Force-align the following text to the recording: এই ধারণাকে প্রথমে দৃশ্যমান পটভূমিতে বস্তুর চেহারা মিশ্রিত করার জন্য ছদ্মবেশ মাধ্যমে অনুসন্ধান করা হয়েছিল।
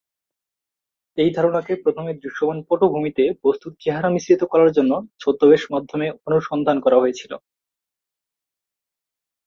এই 1.17 1.29
ধারণাকে 1.33 1.73
প্রথমে 1.83 2.11
দৃশ্যমান 2.21 2.57
পটভূমিতে 2.69 3.23
বস্তুর 3.43 3.71
চেহারা 3.79 4.09
মিশ্রিত 4.09 4.41
করার 4.51 4.69
জন্য 4.71 4.91
ছদ্মবেশ 5.21 5.63
মাধ্যমে 5.73 6.07
অনুসন্ধান 6.27 6.77
করা 6.85 6.97
হয়েছিল। 6.99 7.31